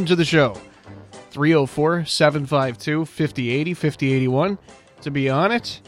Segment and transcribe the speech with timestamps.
[0.00, 0.54] Welcome to the show.
[1.30, 4.58] 304 752 5080 5081.
[5.02, 5.82] To be on it,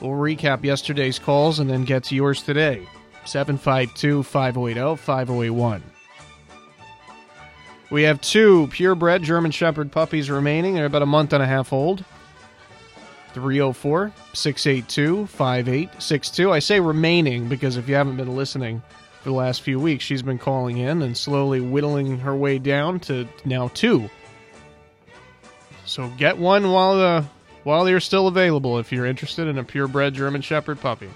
[0.00, 2.86] we'll recap yesterday's calls and then get to yours today.
[3.24, 5.82] 752 5080 5081.
[7.90, 10.76] We have two purebred German Shepherd puppies remaining.
[10.76, 12.04] They're about a month and a half old.
[13.34, 16.52] 304 682 5862.
[16.52, 18.80] I say remaining because if you haven't been listening,
[19.22, 20.04] for the last few weeks.
[20.04, 24.08] She's been calling in and slowly whittling her way down to now two.
[25.84, 27.24] So get one while the
[27.64, 31.10] while they're still available if you're interested in a purebred German Shepherd puppy.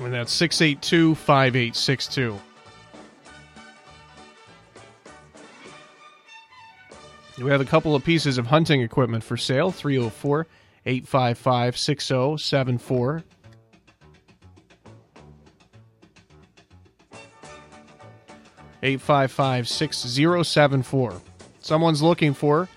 [0.00, 2.38] And that's 682 5862.
[7.40, 10.46] We have a couple of pieces of hunting equipment for sale 304
[10.86, 13.24] 855 6074.
[18.82, 21.20] Eight five five six zero seven four.
[21.60, 22.68] Someone's looking for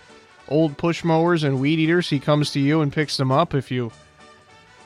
[0.48, 2.10] old push mowers and weed eaters.
[2.10, 3.54] He comes to you and picks them up.
[3.54, 3.92] If you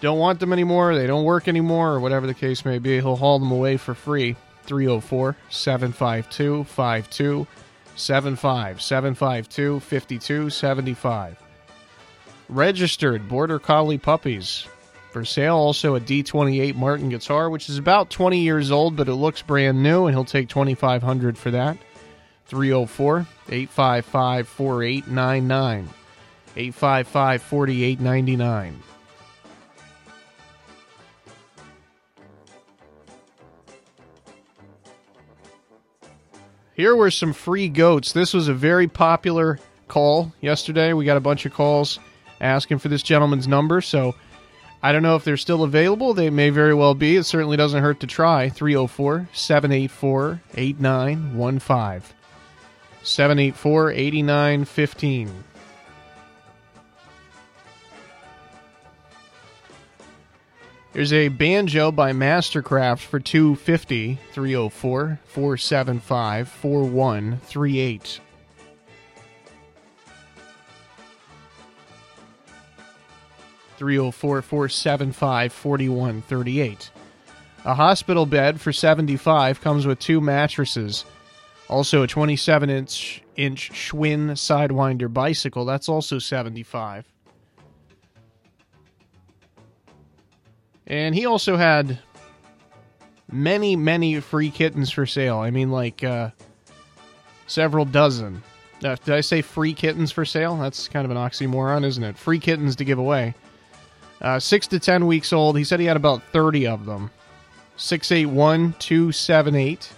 [0.01, 3.15] don't want them anymore, they don't work anymore, or whatever the case may be, he'll
[3.15, 4.35] haul them away for free.
[4.65, 11.37] 304 752 5275 752 5275.
[12.49, 14.67] Registered Border Collie puppies
[15.15, 15.55] for sale.
[15.55, 19.81] Also, a D28 Martin guitar, which is about 20 years old, but it looks brand
[19.81, 21.77] new, and he'll take 2500 for that.
[22.47, 25.89] 304 855 4899.
[26.57, 28.83] 855 4899.
[36.73, 38.11] Here were some free goats.
[38.11, 40.91] This was a very popular call yesterday.
[40.91, 41.99] We got a bunch of calls
[42.41, 44.13] asking for this gentleman's number, so
[44.85, 46.13] I don't know if they're still available.
[46.13, 47.15] They may very well be.
[47.15, 48.49] It certainly doesn't hurt to try.
[48.49, 52.15] 304 784 8915.
[53.01, 55.43] 784 8915.
[60.93, 68.19] There's a banjo by Mastercraft for 250 304 475 4138.
[73.77, 76.91] Three zero four four seven five forty one thirty eight.
[77.65, 81.03] A hospital bed for seventy five comes with two mattresses.
[81.67, 85.65] Also a twenty seven inch inch Schwinn Sidewinder bicycle.
[85.65, 87.05] That's also seventy five.
[90.87, 91.99] And he also had
[93.31, 95.37] many, many free kittens for sale.
[95.39, 96.29] I mean, like uh,
[97.47, 98.43] several dozen.
[98.83, 100.55] Uh, did I say free kittens for sale?
[100.57, 102.17] That's kind of an oxymoron, isn't it?
[102.17, 103.33] Free kittens to give away.
[104.25, 105.55] Uh, six to ten weeks old.
[105.55, 107.11] He said he had about 30 of them.
[107.77, 109.93] 681 278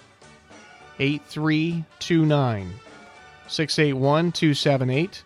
[0.99, 2.73] 8329.
[3.47, 5.23] 681 278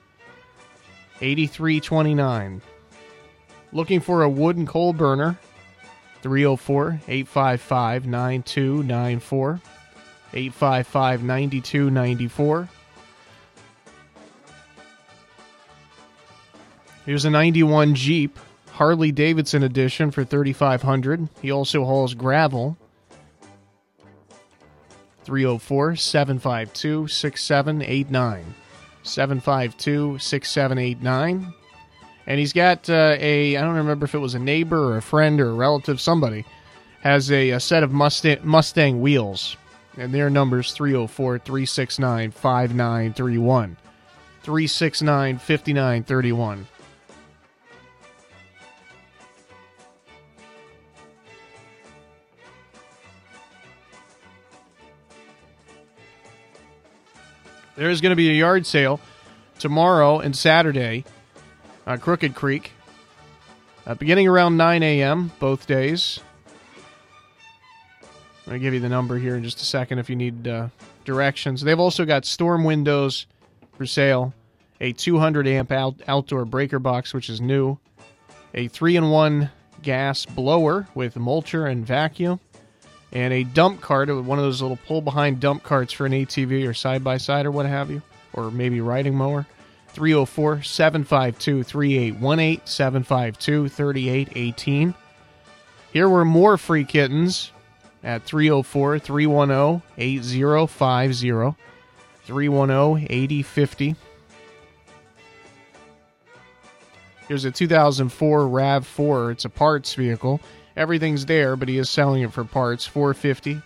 [1.19, 2.61] 8329.
[3.73, 5.39] Looking for a wood and coal burner.
[6.21, 9.61] 304 855 9294.
[10.31, 12.69] 855 9294.
[17.03, 18.37] Here's a 91 Jeep
[18.71, 21.27] Harley Davidson edition for 3500.
[21.41, 22.77] He also hauls gravel.
[25.23, 28.55] 304 752 6789.
[29.03, 31.53] 752 6789.
[32.27, 35.01] And he's got uh, a, I don't remember if it was a neighbor or a
[35.01, 36.45] friend or a relative, somebody,
[37.01, 39.57] has a, a set of Mustang, Mustang wheels.
[39.97, 43.77] And their number's 304 369 5931.
[44.43, 46.67] 369 5931.
[57.81, 58.99] There's going to be a yard sale
[59.57, 61.03] tomorrow and Saturday,
[61.87, 62.73] on Crooked Creek,
[63.87, 65.31] uh, beginning around 9 a.m.
[65.39, 66.19] both days.
[68.03, 68.09] I'm
[68.45, 70.67] going to give you the number here in just a second if you need uh,
[71.05, 71.61] directions.
[71.61, 73.25] They've also got storm windows
[73.73, 74.35] for sale,
[74.79, 77.79] a 200 amp out- outdoor breaker box, which is new,
[78.53, 79.49] a 3 in 1
[79.81, 82.39] gas blower with mulcher and vacuum,
[83.11, 86.13] and a dump cart, uh, one of those little pull behind dump carts for an
[86.13, 88.01] ATV or side by side or what have you,
[88.33, 89.45] or maybe riding mower.
[89.89, 94.93] 304 752 3818 752 3818.
[95.91, 97.51] Here were more free kittens
[98.03, 101.57] at 304 310 8050
[102.23, 103.95] 310 8050.
[107.27, 109.31] Here's a 2004 RAV4.
[109.31, 110.41] It's a parts vehicle.
[110.75, 112.85] Everything's there, but he is selling it for parts.
[112.85, 113.61] 450.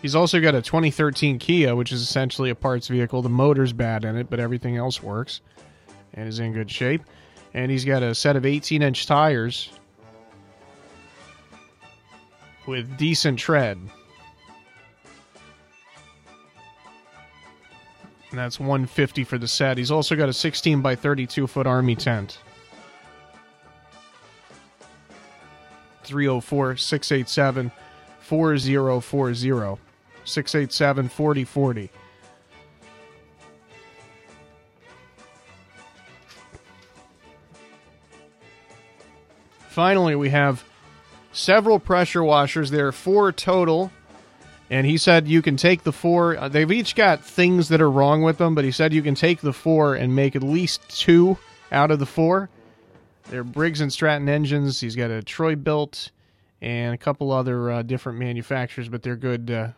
[0.00, 3.20] He's also got a 2013 Kia, which is essentially a parts vehicle.
[3.20, 5.40] The motor's bad in it, but everything else works
[6.14, 7.02] and is in good shape.
[7.54, 9.72] And he's got a set of 18 inch tires
[12.66, 13.78] with decent tread.
[18.30, 19.78] And that's 150 for the set.
[19.78, 22.38] He's also got a 16 by 32 foot army tent.
[26.02, 27.72] 304 687
[28.20, 29.80] 4040.
[30.24, 31.90] 687 4040.
[39.68, 40.64] Finally, we have
[41.32, 42.70] several pressure washers.
[42.70, 43.92] There are four total.
[44.70, 46.36] And he said you can take the four.
[46.36, 49.14] uh, They've each got things that are wrong with them, but he said you can
[49.14, 51.38] take the four and make at least two
[51.72, 52.50] out of the four.
[53.30, 54.80] They're Briggs and Stratton engines.
[54.80, 56.10] He's got a Troy-Bilt
[56.60, 59.50] and a couple other uh, different manufacturers, but they're good.
[59.50, 59.68] Uh,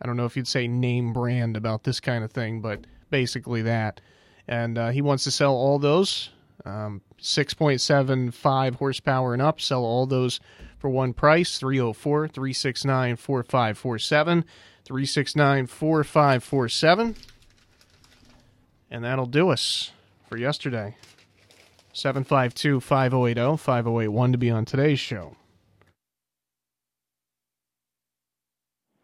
[0.00, 3.62] I don't know if you'd say name brand about this kind of thing, but basically
[3.62, 4.00] that.
[4.48, 6.30] And uh, he wants to sell all those
[6.66, 9.60] um, 6.75 horsepower and up.
[9.60, 10.40] Sell all those
[10.84, 14.44] for one price 304 369 4547.
[14.84, 17.16] 369 4547.
[18.90, 19.92] And that'll do us
[20.28, 20.94] for yesterday.
[21.94, 25.36] 752 5080 5081 to be on today's show.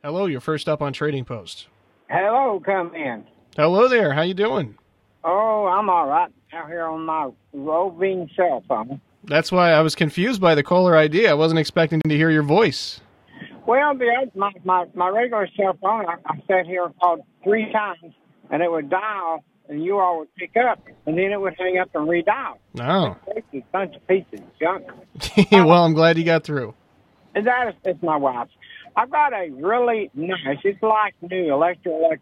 [0.02, 1.66] Hello, you're first up on Trading Post.
[2.10, 3.24] Hello, come in.
[3.56, 4.76] Hello there, how you doing?
[5.24, 9.00] Oh, I'm all right out here on my roving cell phone.
[9.24, 11.26] That's why I was confused by the caller ID.
[11.26, 13.00] I wasn't expecting to hear your voice.
[13.66, 17.70] Well, the my my my regular cell phone, I, I sat here and called three
[17.72, 18.14] times,
[18.50, 21.78] and it would dial, and you all would pick up, and then it would hang
[21.78, 22.56] up and redial.
[22.80, 23.16] Oh.
[23.28, 24.86] It's a bunch of pieces of junk.
[25.52, 26.74] well, I'm glad you got through.
[27.34, 28.52] And that is it's my wife's.
[28.96, 32.18] I've got a really nice, it's like new Electrolux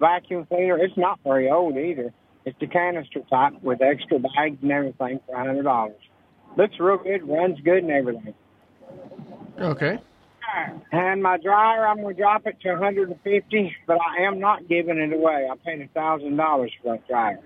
[0.00, 0.78] vacuum cleaner.
[0.78, 2.12] It's not very old either.
[2.46, 6.00] It's the canister type with extra bags and everything for a hundred dollars.
[6.58, 8.34] Looks real good, runs good and everything.
[9.60, 9.98] Okay.
[10.90, 14.98] And my dryer, I'm going to drop it to 150, but I am not giving
[14.98, 15.46] it away.
[15.48, 17.38] I paid a thousand dollars for that dryer.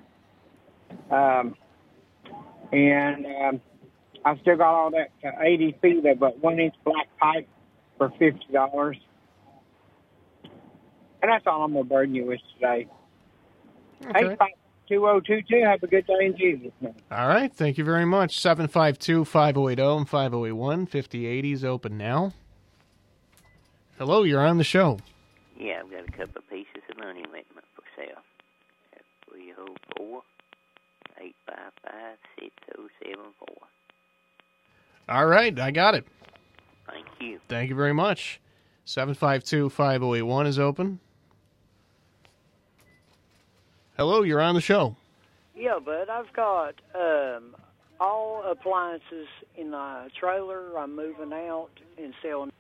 [1.11, 1.55] Um,
[2.73, 3.61] and um,
[4.25, 7.47] I still got all that uh, 80 feet of but one inch black pipe
[7.99, 8.97] for fifty dollars.
[11.21, 12.87] And that's all I'm going to burden you with today.
[14.07, 14.33] Okay.
[14.33, 14.49] Eight five
[14.93, 15.63] two zero two two.
[15.65, 16.95] Have a good day in Jesus' name.
[17.11, 17.53] All right.
[17.53, 18.39] Thank you very much.
[18.41, 20.87] 752 5080 and 5081.
[20.87, 22.33] 5080 is open now.
[23.99, 24.99] Hello, you're on the show.
[25.59, 28.23] Yeah, I've got a couple of pieces of money equipment for sale.
[28.95, 30.23] At 304
[31.19, 33.57] 855 6074.
[35.09, 35.59] All right.
[35.59, 36.07] I got it.
[36.87, 37.41] Thank you.
[37.49, 38.41] Thank you very much.
[38.85, 41.01] 752 5081 is open.
[43.97, 44.97] Hello, you're on the show.
[45.55, 46.09] Yeah, bud.
[46.09, 47.55] I've got um,
[48.01, 50.79] all appliances in the trailer.
[50.79, 51.69] I'm moving out
[51.99, 52.51] and selling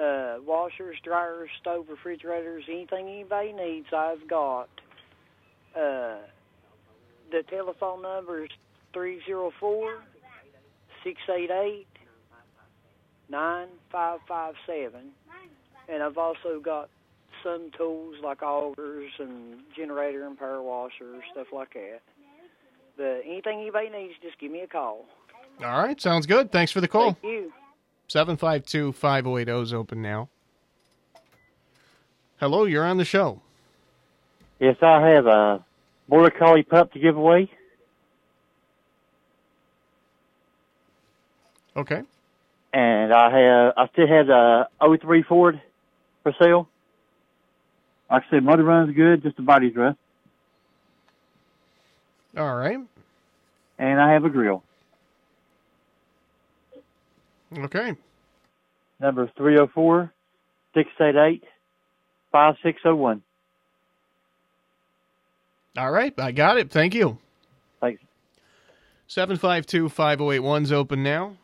[0.00, 3.88] uh, washers, dryers, stove, refrigerators, anything anybody needs.
[3.92, 4.68] I've got.
[5.74, 6.18] Uh,
[7.30, 8.50] the telephone number is
[8.92, 9.98] three zero four
[11.04, 11.86] six eight eight
[13.28, 15.10] nine five five seven,
[15.88, 16.88] and I've also got
[17.42, 22.00] some tools like augers and generator and power washers, stuff like that.
[22.96, 25.06] But anything anybody needs, just give me a call.
[25.64, 26.00] All right.
[26.00, 26.50] Sounds good.
[26.52, 27.12] Thanks for the call.
[27.12, 27.52] Thank you.
[28.08, 30.28] 752 5080 is open now.
[32.40, 33.40] Hello, you're on the show.
[34.60, 35.64] Yes, I have a
[36.08, 37.50] border collie pup to give away.
[41.76, 42.02] Okay.
[42.72, 45.60] and I have I still have the 03 Ford
[46.22, 46.68] for sale.
[48.10, 49.98] Like I said, motor runs good, just the body's rust.
[52.36, 52.78] All right.
[53.78, 54.62] And I have a grill.
[57.56, 57.94] Okay.
[59.00, 60.12] Number 304
[60.74, 61.44] 688
[62.32, 63.22] 5601.
[65.76, 66.12] All right.
[66.18, 66.70] I got it.
[66.70, 67.18] Thank you.
[67.80, 68.02] Thanks.
[69.06, 71.36] 752 5081's open now.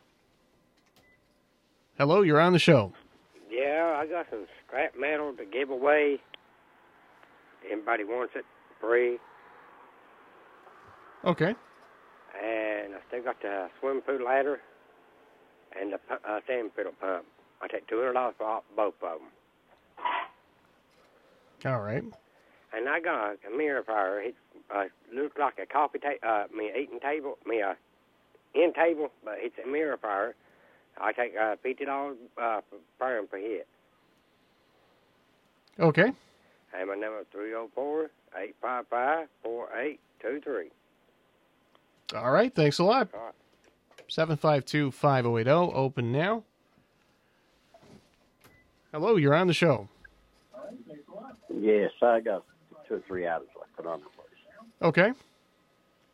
[1.97, 2.91] Hello, you're on the show.
[3.49, 6.19] Yeah, I got some scrap metal to give away.
[7.71, 8.45] Anybody wants it,
[8.79, 9.17] free.
[11.23, 11.55] Okay.
[12.43, 14.59] And I still got the swim pool ladder
[15.79, 17.25] and the uh, sand fiddle pump.
[17.61, 19.29] I take two hundred dollars for all, both of them.
[21.73, 22.03] All right.
[22.73, 24.19] And I got a, mirror fire.
[24.21, 24.35] It
[24.73, 27.75] uh, looks like a coffee table, uh, me eating table, me a
[28.53, 30.35] end table, but it's a mirror fire.
[30.99, 32.61] I take uh, fifty dollars uh,
[32.99, 33.67] per per hit.
[35.79, 36.11] Okay.
[36.77, 40.69] And my number is three zero four eight five five four eight two three.
[42.15, 42.53] All right.
[42.53, 43.09] Thanks a lot.
[43.13, 43.33] All right.
[44.07, 46.43] 752 5080, open now.
[48.91, 49.89] Hello, you're on the show.
[51.49, 52.45] Yes, I got
[52.87, 54.27] two or three items I put on the place.
[54.81, 55.11] Okay.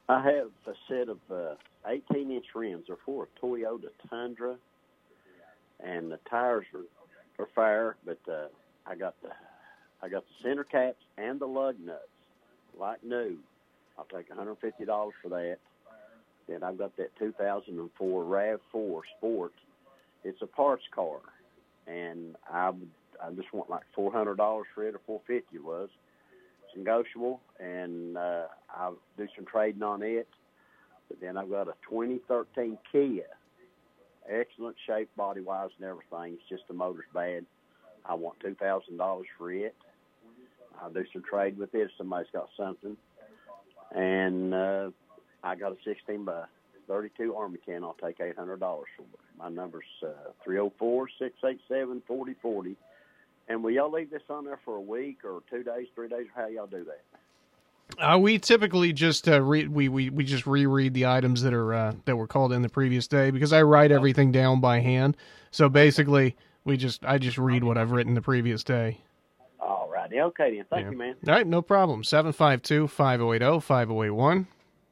[0.08, 1.56] I have a set of uh,
[1.88, 2.86] 18 inch rims.
[2.88, 4.56] They're for a Toyota Tundra,
[5.80, 8.48] and the tires are, are fire, but uh,
[8.86, 9.30] I got the
[10.04, 12.00] I got the center caps and the lug nuts
[12.80, 13.38] like new.
[13.98, 14.56] I'll take $150
[15.22, 15.58] for that.
[16.48, 19.54] Then I've got that 2004 Rav4 Sport.
[20.24, 21.20] It's a parts car,
[21.88, 22.72] and I
[23.24, 24.36] I just want like $400
[24.74, 25.90] for it or 450 it was.
[26.68, 28.44] It's negotiable, and uh,
[28.76, 30.28] I'll do some trading on it.
[31.08, 33.24] But then I've got a 2013 Kia,
[34.30, 36.38] excellent shape body wise and everything.
[36.40, 37.46] It's just the motor's bad.
[38.06, 39.76] I want two thousand dollars for it.
[40.82, 42.98] I'll do some trade with it somebody's got something.
[43.94, 44.90] And uh,
[45.44, 46.44] I got a 16 by
[46.88, 47.84] 32 Army can.
[47.84, 48.86] I'll take $800 for it.
[49.38, 52.76] My number's uh, 304 687 4040.
[53.48, 56.28] And will y'all leave this on there for a week or two days, three days,
[56.36, 57.02] or how y'all do that?
[58.00, 61.74] Uh, we typically just uh, re- we, we we just reread the items that are
[61.74, 65.18] uh, that were called in the previous day because I write everything down by hand.
[65.50, 69.02] So basically, we just I just read what I've written the previous day.
[70.02, 70.20] All righty.
[70.22, 70.66] Okay, then.
[70.70, 70.92] Thank Yeah.
[70.92, 71.16] you, man.
[71.28, 72.04] All right, no problem.
[72.04, 74.48] 752 5080 5081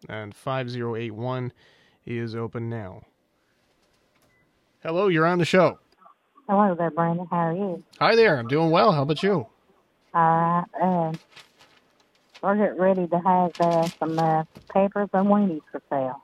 [0.07, 1.51] and 5081
[2.05, 3.01] is open now.
[4.83, 5.79] Hello, you're on the show.
[6.47, 7.27] Hello there, Brandon.
[7.29, 7.83] How are you?
[7.99, 8.91] Hi there, I'm doing well.
[8.91, 9.47] How about you?
[10.13, 10.65] All right.
[10.81, 11.13] Uh,
[12.41, 16.21] we're getting ready to have uh, some uh, peppers and weenies for sale.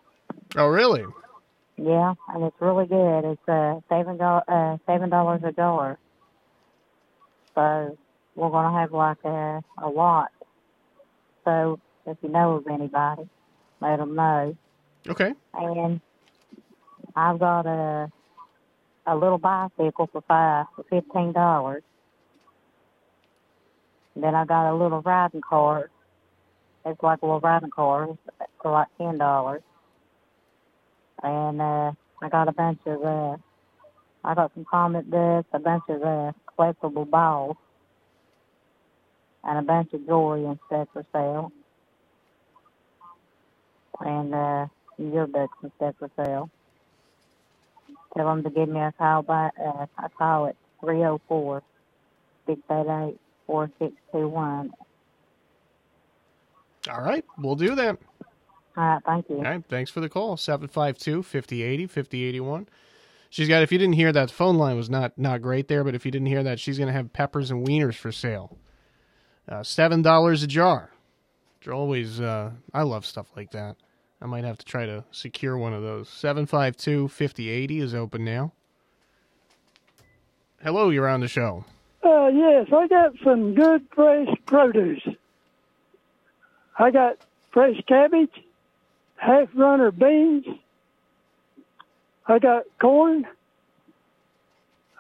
[0.56, 1.04] Oh, really?
[1.78, 3.26] Yeah, and it's really good.
[3.32, 5.98] It's uh, seven dollars uh, seven dollars a jar.
[7.54, 7.98] So
[8.36, 10.32] we're gonna have like a a lot.
[11.44, 13.28] So if you know of anybody,
[13.82, 14.56] let them know.
[15.08, 15.34] Okay.
[15.54, 16.02] And
[17.16, 18.12] I've got a
[19.08, 21.84] a little bicycle for five for fifteen dollars.
[24.16, 25.92] Then I got a little riding cart.
[26.86, 28.12] It's like a little riding cart
[28.62, 29.62] for like ten dollars.
[31.24, 33.38] And uh I got a bunch of uh
[34.24, 37.58] I got some comic books, a bunch of uh collectible balls,
[39.46, 41.52] and a bunch of jewelry and stuff for sale.
[44.02, 44.68] And uh
[45.00, 46.50] yearbooks and stuff for sale.
[48.16, 51.64] Tell them to give me a call by uh I call it three four
[52.48, 54.72] six eight eight four six two one.
[56.90, 57.98] All right, we'll do that.
[58.78, 59.38] All right, thank you.
[59.38, 60.38] All right, thanks for the call.
[60.38, 62.68] 752 5080 5081.
[63.30, 65.84] She's got, if you didn't hear that, the phone line was not, not great there,
[65.84, 68.58] but if you didn't hear that, she's going to have peppers and wieners for sale.
[69.48, 70.90] Uh, $7 a jar.
[71.68, 73.76] Are always, uh, I love stuff like that.
[74.22, 76.10] I might have to try to secure one of those.
[76.10, 78.54] 752 5080 is open now.
[80.62, 81.66] Hello, you're on the show.
[82.04, 85.08] Uh, yes, I got some good fresh produce.
[86.78, 87.18] I got
[87.52, 88.44] fresh cabbage,
[89.16, 90.46] half runner beans.
[92.28, 93.26] I got corn.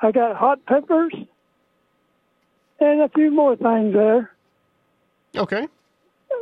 [0.01, 1.13] I got hot peppers,
[2.79, 4.34] and a few more things there.
[5.37, 5.67] Okay.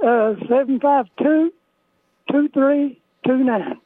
[0.06, 1.52] Uh, seven five two
[2.32, 3.62] two three two nine.
[3.62, 3.78] Right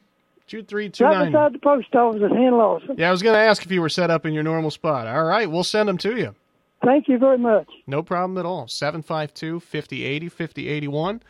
[0.48, 1.32] 2329.
[1.32, 2.98] beside the post office at Henlawson.
[2.98, 5.06] Yeah, I was going to ask if you were set up in your normal spot.
[5.06, 6.34] All right, we'll send them to you.
[6.82, 7.68] Thank you very much.
[7.86, 8.66] No problem at all.
[8.66, 11.22] 752 5080 5081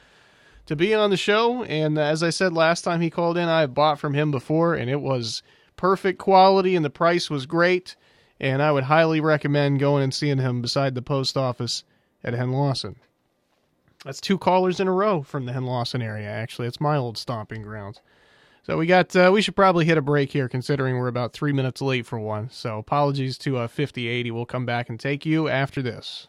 [0.67, 1.65] to be on the show.
[1.65, 4.89] And as I said last time he called in, I bought from him before, and
[4.89, 5.43] it was
[5.77, 7.97] perfect quality, and the price was great.
[8.39, 11.83] and I would highly recommend going and seeing him beside the post office
[12.23, 12.95] at Henlawson.
[14.05, 16.29] That's two callers in a row from the Henlawson area.
[16.29, 18.01] Actually, it's my old stomping grounds.
[18.63, 21.53] So we got uh, we should probably hit a break here, considering we're about three
[21.53, 22.51] minutes late for one.
[22.51, 24.31] So apologies to uh, 5080.
[24.31, 26.29] We'll come back and take you after this.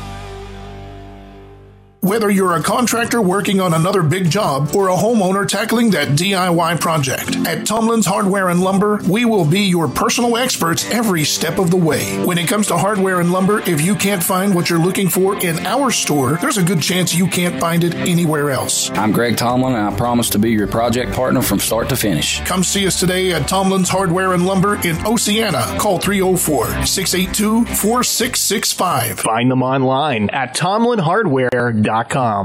[2.03, 6.79] Whether you're a contractor working on another big job or a homeowner tackling that DIY
[6.81, 11.69] project, at Tomlin's Hardware and Lumber, we will be your personal experts every step of
[11.69, 12.17] the way.
[12.25, 15.35] When it comes to hardware and lumber, if you can't find what you're looking for
[15.45, 18.89] in our store, there's a good chance you can't find it anywhere else.
[18.93, 22.41] I'm Greg Tomlin, and I promise to be your project partner from start to finish.
[22.45, 25.77] Come see us today at Tomlin's Hardware and Lumber in Oceana.
[25.77, 29.19] Call 304 682 4665.
[29.19, 31.90] Find them online at tomlinhardware.com.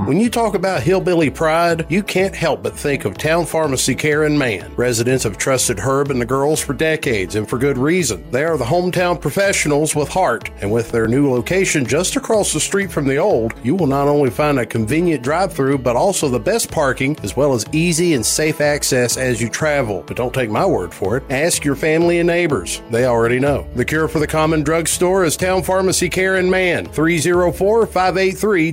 [0.07, 4.25] When you talk about hillbilly pride, you can't help but think of Town Pharmacy Care
[4.25, 4.75] in Man.
[4.75, 8.29] Residents have trusted Herb and the girls for decades, and for good reason.
[8.33, 12.59] They are the hometown professionals with heart, and with their new location just across the
[12.59, 16.29] street from the old, you will not only find a convenient drive through, but also
[16.29, 20.03] the best parking, as well as easy and safe access as you travel.
[20.09, 21.25] But don't take my word for it.
[21.31, 22.83] Ask your family and neighbors.
[22.91, 23.69] They already know.
[23.77, 26.87] The cure for the common drugstore is Town Pharmacy Care in Man.
[26.87, 28.73] 304 583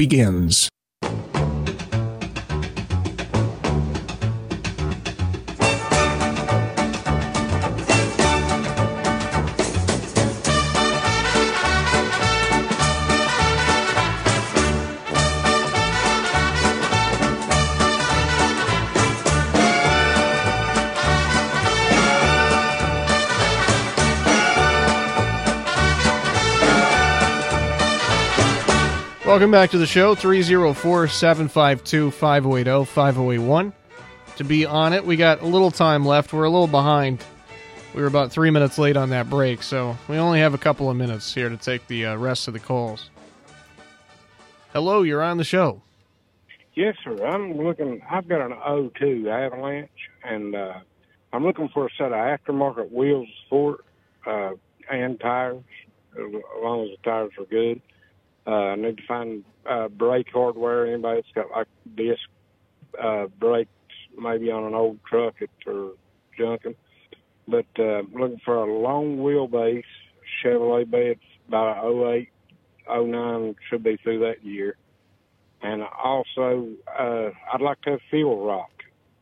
[0.01, 0.70] begins.
[29.31, 33.71] Welcome back to the show, 304 752 5080 5081.
[34.35, 36.33] To be on it, we got a little time left.
[36.33, 37.23] We're a little behind.
[37.95, 40.89] We were about three minutes late on that break, so we only have a couple
[40.89, 43.09] of minutes here to take the uh, rest of the calls.
[44.73, 45.81] Hello, you're on the show.
[46.73, 47.25] Yes, sir.
[47.25, 48.01] I'm looking.
[48.11, 49.89] I've got an 02 Avalanche,
[50.25, 50.73] and uh,
[51.31, 53.79] I'm looking for a set of aftermarket wheels for
[54.27, 54.51] uh,
[54.91, 55.63] and tires,
[56.17, 57.81] as long as the tires are good.
[58.47, 60.87] Uh, I need to find uh, brake hardware.
[60.87, 62.21] Anybody that's got like disc
[63.01, 63.69] uh, brakes,
[64.17, 65.91] maybe on an old truck that are
[66.37, 66.75] junking.
[67.47, 69.83] But uh, looking for a long wheelbase
[70.43, 72.29] Chevrolet bed, about 08,
[72.89, 74.77] 09 should be through that year.
[75.61, 78.71] And also, uh, I'd like to have field rock,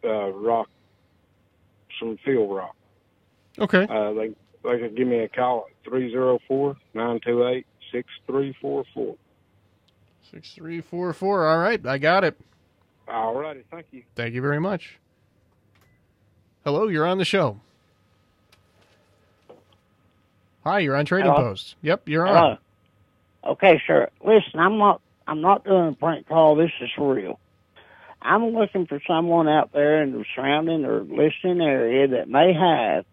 [0.05, 0.69] uh, rock,
[1.99, 2.75] some field rock.
[3.57, 3.85] Okay.
[3.89, 6.39] Uh, they they could give me a call at three zero
[7.91, 9.15] four nine two eight six three four four.
[10.31, 11.47] 6344.
[11.47, 12.39] All right, I got it.
[13.07, 14.03] All righty, thank you.
[14.15, 14.99] Thank you very much.
[16.63, 17.59] Hello, you're on the show.
[20.63, 21.49] Hi, you're on Trading Hello?
[21.49, 21.75] Post.
[21.81, 22.57] Yep, you're on.
[23.43, 24.09] Okay, sir.
[24.23, 25.01] Listen, I'm not.
[25.25, 26.55] I'm not doing a prank call.
[26.55, 27.39] This is real.
[28.21, 33.05] I'm looking for someone out there in the surrounding or listening area that may have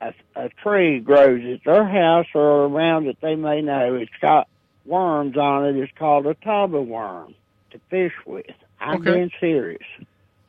[0.00, 3.94] a, a tree grows at their house or around that they may know.
[3.94, 4.48] It's got
[4.86, 5.76] worms on it.
[5.76, 7.34] It's called a taba worm
[7.72, 8.46] to fish with.
[8.80, 9.12] I'm Okay.
[9.14, 9.82] being serious.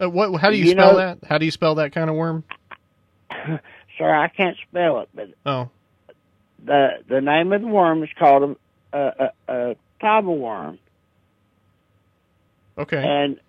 [0.01, 0.39] Uh, what?
[0.39, 1.17] How do you, You spell know- that?
[1.27, 2.43] How do you spell that kind of worm?
[3.97, 5.69] Sir, I can't spell it, but Oh,
[6.63, 8.55] the the name of the worm is called
[8.93, 10.79] a a, a, a taba worm.
[12.77, 13.03] okay.
[13.03, 13.39] and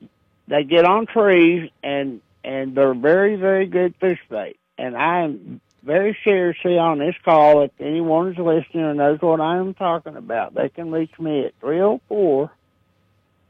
[0.48, 5.60] they get on trees and and they're very very good fish bait and i am
[5.82, 10.54] very seriously on this call if anyone's listening or knows what i am talking about
[10.54, 12.50] they can reach me at 304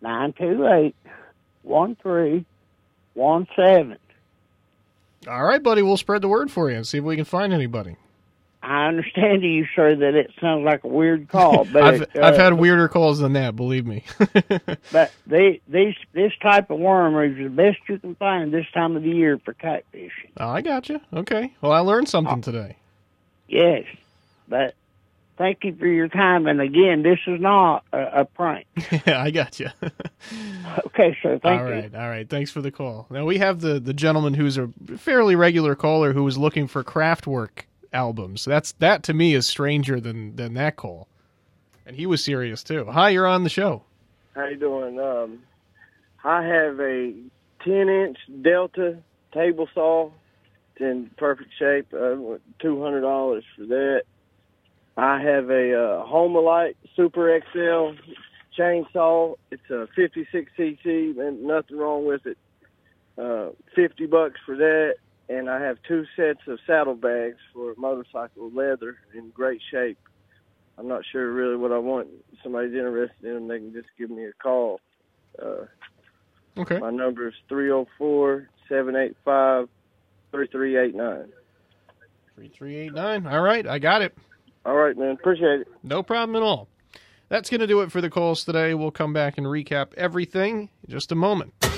[0.03, 0.95] 928
[1.63, 3.97] 1317
[5.29, 5.83] All right, buddy.
[5.83, 7.97] We'll spread the word for you and see if we can find anybody.
[8.63, 12.07] I understand to you, sir, that it sounds like a weird call, but I've uh,
[12.23, 13.57] I've had weirder calls than that.
[13.57, 14.05] Believe me.
[14.93, 18.97] But they, these this type of worm is the best you can find this time
[18.97, 20.31] of the year for catfishing.
[20.37, 21.01] oh, I got you.
[21.13, 21.53] Okay.
[21.61, 22.77] Well, I learned something today.
[23.47, 23.85] Yes,
[24.49, 24.75] but
[25.39, 26.47] thank you for your time.
[26.47, 28.67] And again, this is not a, a prank.
[29.07, 29.69] yeah, I got you.
[30.87, 31.39] Okay, sir.
[31.39, 31.75] Thank all you.
[31.75, 32.29] right, all right.
[32.29, 33.07] Thanks for the call.
[33.11, 36.83] Now we have the the gentleman who's a fairly regular caller who was looking for
[36.83, 38.45] Kraftwerk albums.
[38.45, 41.09] That's that to me is stranger than than that call.
[41.87, 42.85] And he was serious too.
[42.87, 43.83] Hi, you're on the show.
[44.35, 45.01] How you doing?
[45.01, 45.41] Um,
[46.23, 47.13] I have a
[47.65, 48.99] 10 inch Delta
[49.33, 50.11] table saw.
[50.77, 51.93] It's in perfect shape.
[51.93, 52.17] Uh,
[52.61, 54.03] Two hundred dollars for that.
[54.97, 57.93] I have a uh, Homelite Super XL
[58.59, 59.37] chainsaw.
[59.51, 62.37] It's a 56 cc and nothing wrong with it.
[63.17, 64.97] Uh, 50 bucks for that.
[65.31, 69.97] And I have two sets of saddlebags for motorcycle leather in great shape.
[70.77, 72.09] I'm not sure really what I want.
[72.33, 74.81] If somebody's interested in them, they can just give me a call.
[75.41, 75.67] Uh,
[76.59, 76.79] okay.
[76.79, 79.69] My number is 304 785
[80.33, 81.33] 3389.
[82.35, 83.27] Three three eight nine.
[83.27, 84.17] All right, I got it.
[84.65, 85.11] All right, man.
[85.13, 85.69] Appreciate it.
[85.83, 86.69] No problem at all.
[87.29, 88.75] That's going to do it for the calls today.
[88.75, 91.53] We'll come back and recap everything in just a moment.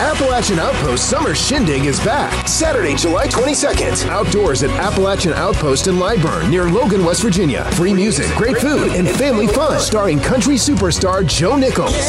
[0.00, 2.46] Appalachian Outpost Summer Shindig is back.
[2.46, 4.08] Saturday, July 22nd.
[4.08, 7.64] Outdoors at Appalachian Outpost in Lyburn, near Logan, West Virginia.
[7.72, 9.80] Free music, great food, and family fun.
[9.80, 11.90] Starring country superstar Joe Nichols.
[11.90, 12.04] Like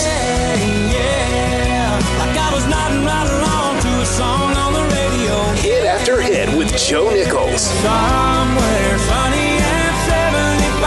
[2.38, 5.36] I was nodding right along to a song on the radio.
[5.54, 7.62] Hit after hit with Joe Nichols.
[7.62, 10.86] Somewhere sunny and 75.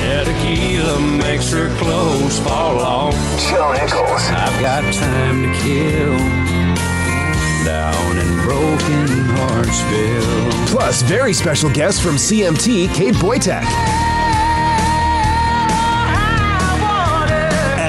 [0.00, 1.68] Yeah, tequila makes her
[2.34, 3.14] clothes fall off.
[3.48, 4.22] Joe Nichols.
[4.30, 6.16] I've got time to kill.
[7.64, 10.66] Down in Broken Heartsville.
[10.68, 13.93] Plus, very special guest from CMT, Kate Boytek.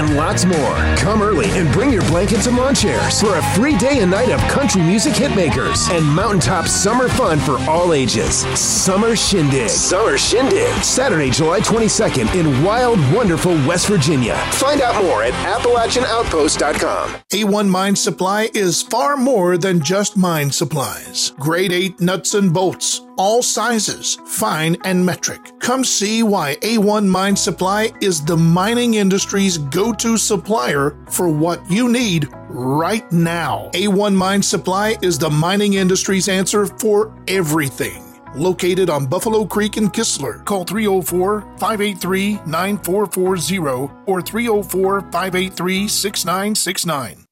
[0.06, 0.76] And lots more.
[0.98, 4.30] Come early and bring your blankets and lawn chairs for a free day and night
[4.30, 8.36] of country music hitmakers and mountaintop summer fun for all ages.
[8.60, 9.68] Summer Shindig.
[9.68, 10.72] Summer Shindig.
[10.84, 14.36] Saturday, July 22nd in wild, wonderful West Virginia.
[14.52, 17.10] Find out more at AppalachianOutpost.com.
[17.32, 21.32] A1 Mine Supply is far more than just mine supplies.
[21.39, 25.51] Grade 8 nuts and bolts, all sizes, fine and metric.
[25.60, 31.69] Come see why A1 Mine Supply is the mining industry's go to supplier for what
[31.69, 33.69] you need right now.
[33.73, 38.01] A1 Mine Supply is the mining industry's answer for everything.
[38.36, 40.43] Located on Buffalo Creek in Kistler.
[40.43, 47.25] Call 304 583 9440 or 304 583 6969.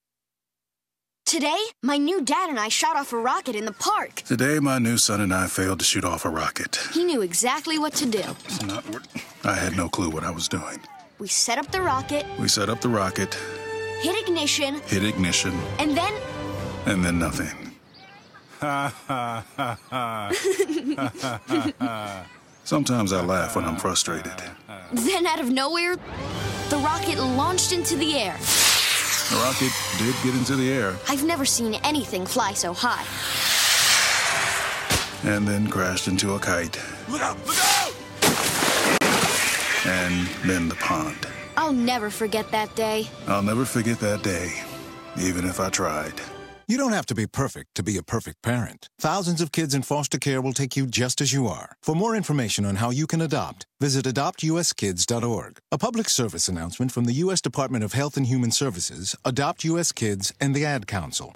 [1.33, 4.21] Today, my new dad and I shot off a rocket in the park.
[4.21, 6.75] Today, my new son and I failed to shoot off a rocket.
[6.93, 8.21] He knew exactly what to do.
[8.45, 9.07] It's not what
[9.43, 10.79] I had no clue what I was doing.
[11.17, 13.33] We set up the rocket, We set up the rocket,
[14.01, 16.13] hit ignition, hit ignition, and then.
[16.85, 17.73] and then nothing.
[18.59, 19.79] Ha ha ha
[21.79, 22.25] ha.
[22.63, 24.39] Sometimes I laugh when I'm frustrated.
[24.91, 25.95] then, out of nowhere,
[26.69, 28.37] the rocket launched into the air.
[29.33, 33.03] The rocket did get into the air I've never seen anything fly so high.
[35.27, 36.77] and then crashed into a kite.
[37.09, 37.37] Look out!
[37.47, 37.93] Look out!
[39.87, 41.17] And then the pond.
[41.57, 43.07] I'll never forget that day.
[43.27, 44.51] I'll never forget that day,
[45.19, 46.13] even if I tried.
[46.65, 48.87] You don't have to be perfect to be a perfect parent.
[48.97, 51.75] Thousands of kids in foster care will take you just as you are.
[51.81, 55.59] For more information on how you can adopt, visit adoptuskids.org.
[55.73, 57.41] A public service announcement from the U.S.
[57.41, 59.91] Department of Health and Human Services, Adopt U.S.
[59.91, 61.33] Kids, and the Ad Council.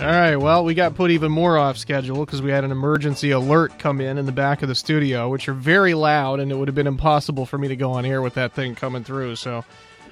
[0.00, 3.30] All right, well, we got put even more off schedule because we had an emergency
[3.32, 6.54] alert come in in the back of the studio, which are very loud, and it
[6.54, 9.36] would have been impossible for me to go on air with that thing coming through.
[9.36, 9.64] So,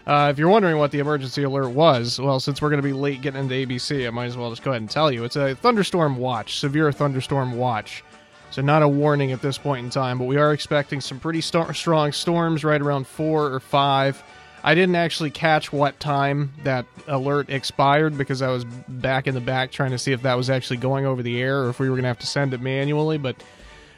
[0.08, 2.94] uh, if you're wondering what the emergency alert was, well, since we're going to be
[2.94, 5.24] late getting into ABC, I might as well just go ahead and tell you.
[5.24, 8.02] It's a thunderstorm watch, severe thunderstorm watch.
[8.50, 11.42] So, not a warning at this point in time, but we are expecting some pretty
[11.42, 14.22] st- strong storms right around four or five.
[14.64, 19.42] I didn't actually catch what time that alert expired because I was back in the
[19.42, 21.90] back trying to see if that was actually going over the air or if we
[21.90, 23.18] were going to have to send it manually.
[23.18, 23.36] But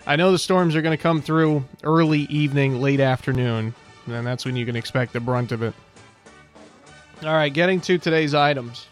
[0.09, 3.75] I know the storms are going to come through early evening, late afternoon,
[4.07, 5.75] and that's when you can expect the brunt of it.
[7.23, 8.87] All right, getting to today's items.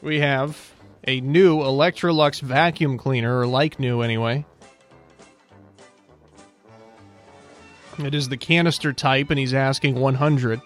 [0.00, 0.72] We have
[1.06, 4.46] a new Electrolux vacuum cleaner, or like new anyway.
[7.98, 10.62] It is the canister type, and he's asking 100.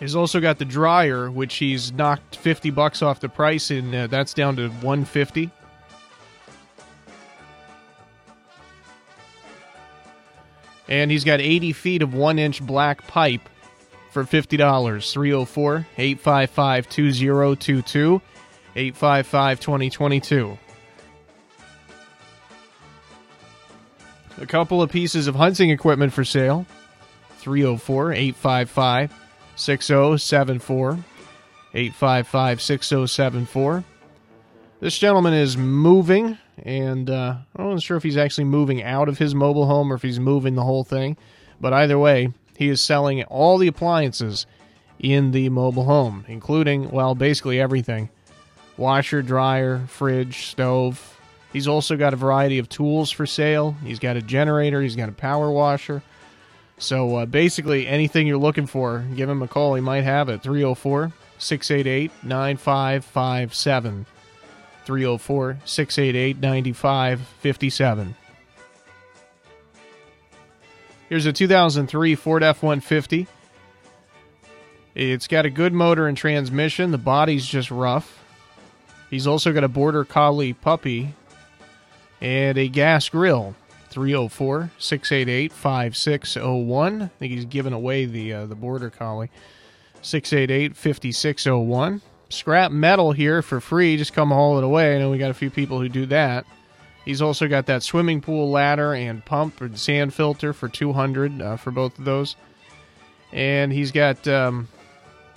[0.00, 4.06] He's also got the dryer, which he's knocked 50 bucks off the price, and uh,
[4.08, 5.48] that's down to 150.
[10.92, 13.48] And he's got 80 feet of one inch black pipe
[14.10, 15.10] for $50.
[15.10, 18.20] 304 855 2022
[18.76, 20.58] 855 2022.
[24.38, 26.66] A couple of pieces of hunting equipment for sale
[27.38, 29.14] 304 855
[29.56, 30.98] 6074
[31.72, 33.84] 855 6074.
[34.80, 39.18] This gentleman is moving, and uh, I'm not sure if he's actually moving out of
[39.18, 41.16] his mobile home or if he's moving the whole thing.
[41.60, 44.46] But either way, he is selling all the appliances
[44.98, 48.08] in the mobile home, including, well, basically everything
[48.76, 51.18] washer, dryer, fridge, stove.
[51.52, 53.76] He's also got a variety of tools for sale.
[53.84, 56.02] He's got a generator, he's got a power washer.
[56.78, 59.74] So uh, basically, anything you're looking for, give him a call.
[59.74, 60.42] He might have it.
[60.42, 64.06] 304 688 9557.
[64.84, 68.14] 304 688 9557.
[71.08, 73.26] Here's a 2003 Ford F 150.
[74.94, 76.90] It's got a good motor and transmission.
[76.90, 78.18] The body's just rough.
[79.10, 81.14] He's also got a Border Collie puppy
[82.20, 83.54] and a gas grill.
[83.90, 87.02] 304 688 5601.
[87.02, 89.30] I think he's giving away the uh, the Border Collie.
[90.00, 92.00] 688 5601.
[92.32, 93.96] Scrap metal here for free.
[93.96, 94.96] Just come haul it away.
[94.96, 96.46] I know we got a few people who do that.
[97.04, 101.56] He's also got that swimming pool ladder and pump and sand filter for 200 uh,
[101.56, 102.36] for both of those.
[103.32, 104.68] And he's got um,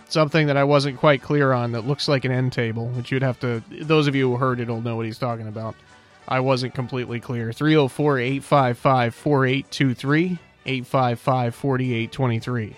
[0.08, 3.24] something that I wasn't quite clear on that looks like an end table, which you'd
[3.24, 3.64] have to.
[3.70, 5.76] Those of you who heard it will know what he's talking about.
[6.28, 7.52] I wasn't completely clear.
[7.52, 12.76] 304 855 4823, 855 4823.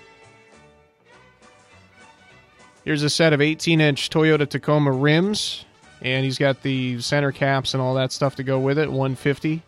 [2.88, 5.66] Here's a set of 18 inch Toyota Tacoma rims,
[6.02, 8.88] and he's got the center caps and all that stuff to go with it.
[8.88, 9.62] 150.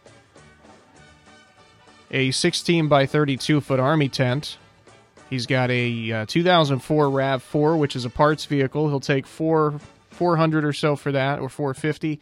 [2.12, 4.58] A 16 by 32 foot Army tent.
[5.30, 8.88] He's got a uh, 2004 RAV4, which is a parts vehicle.
[8.88, 12.22] He'll take four 400 or so for that, or 450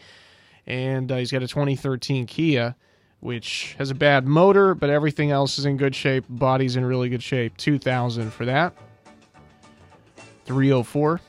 [0.65, 2.75] and uh, he's got a 2013 Kia,
[3.19, 6.25] which has a bad motor, but everything else is in good shape.
[6.27, 7.55] Body's in really good shape.
[7.57, 8.75] 2000 for that.
[10.47, 11.21] 304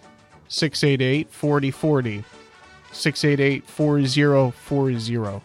[0.49, 2.25] 688 4040.
[2.91, 5.43] 688 4040.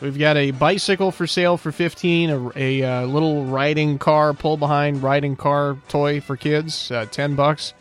[0.00, 4.58] We've got a bicycle for sale for 15, a, a, uh, little riding car, pull
[4.58, 7.72] behind riding car toy for kids, uh, 10 bucks.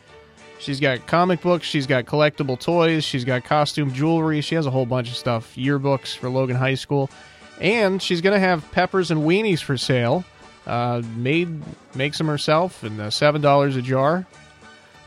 [0.60, 4.72] She's got comic books, she's got collectible toys, she's got costume jewelry, she has a
[4.72, 7.10] whole bunch of stuff, yearbooks for Logan High School,
[7.60, 10.24] and she's going to have peppers and weenies for sale.
[10.66, 11.62] Uh, made
[11.94, 14.26] makes them herself and uh, seven dollars a jar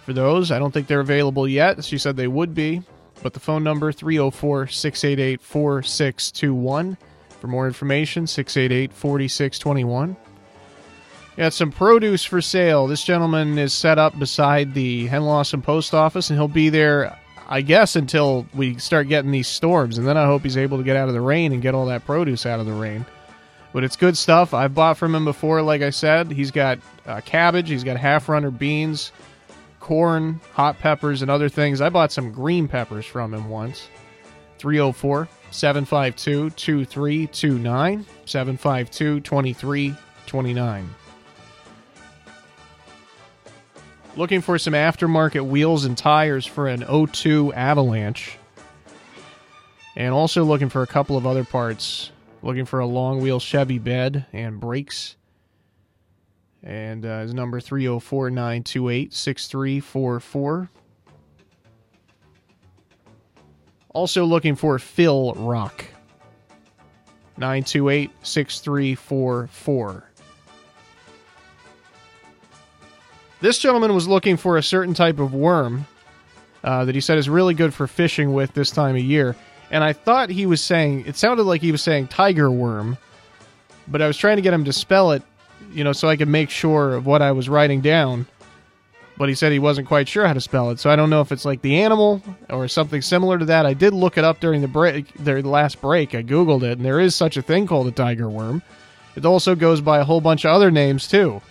[0.05, 0.53] for those.
[0.53, 1.85] I don't think they're available yet.
[1.85, 2.83] She said they would be.
[3.23, 6.97] But the phone number 304 688 4621.
[7.41, 10.17] For more information, 688 4621.
[11.39, 12.89] Got some produce for sale.
[12.89, 17.17] This gentleman is set up beside the Henlawson Post Office, and he'll be there,
[17.49, 19.99] I guess, until we start getting these storms.
[19.99, 21.87] And then I hope he's able to get out of the rain and get all
[21.87, 23.07] that produce out of the rain.
[23.73, 24.53] But it's good stuff.
[24.53, 26.33] I've bought from him before, like I said.
[26.33, 29.13] He's got uh, cabbage, he's got half runner beans,
[29.79, 31.81] corn, hot peppers, and other things.
[31.81, 33.87] I bought some green peppers from him once.
[34.59, 38.07] 304 752 2329.
[38.25, 40.89] 752 2329.
[44.19, 48.37] Looking for some aftermarket wheels and tires for an O2 Avalanche.
[49.95, 52.11] And also looking for a couple of other parts.
[52.43, 55.15] Looking for a long wheel Chevy bed and brakes.
[56.65, 60.69] And uh, his number 304 928 6344.
[63.91, 65.85] Also looking for Phil Rock.
[67.37, 70.08] 928 6344.
[73.41, 75.87] This gentleman was looking for a certain type of worm
[76.65, 79.37] uh, that he said is really good for fishing with this time of year.
[79.71, 82.97] and I thought he was saying it sounded like he was saying tiger worm,
[83.87, 85.23] but I was trying to get him to spell it,
[85.73, 88.27] you know, so I could make sure of what I was writing down.
[89.17, 91.21] But he said he wasn't quite sure how to spell it, so I don't know
[91.21, 93.67] if it's like the animal or something similar to that.
[93.67, 96.15] I did look it up during the break, the last break.
[96.15, 98.63] I googled it, and there is such a thing called a tiger worm.
[99.17, 101.43] It also goes by a whole bunch of other names too.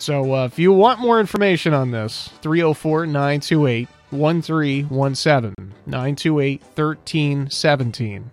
[0.00, 5.74] So uh, if you want more information on this, 304 928 1317.
[5.86, 8.30] 928 1317.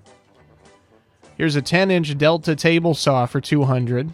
[1.35, 4.11] Here's a 10 inch Delta table saw for 200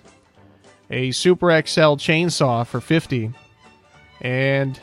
[0.89, 3.32] a Super XL chainsaw for 50
[4.22, 4.80] and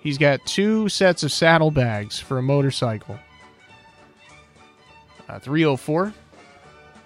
[0.00, 3.18] he's got two sets of saddlebags for a motorcycle.
[5.28, 6.14] Uh, 304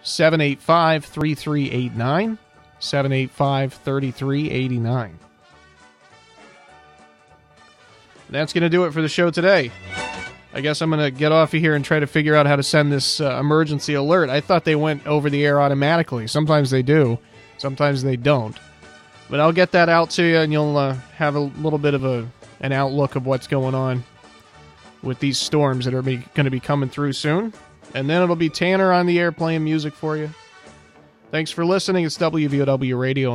[0.02, 2.38] 785 3389.
[2.82, 5.18] 785 3389.
[8.28, 9.70] That's going to do it for the show today.
[10.52, 12.56] I guess I'm going to get off of here and try to figure out how
[12.56, 14.30] to send this uh, emergency alert.
[14.30, 16.26] I thought they went over the air automatically.
[16.26, 17.18] Sometimes they do,
[17.58, 18.56] sometimes they don't.
[19.30, 22.04] But I'll get that out to you, and you'll uh, have a little bit of
[22.04, 22.28] a
[22.60, 24.04] an outlook of what's going on
[25.02, 27.52] with these storms that are going to be coming through soon.
[27.94, 30.30] And then it'll be Tanner on the air playing music for you.
[31.32, 32.04] Thanks for listening.
[32.04, 33.32] It's WVOW Radio.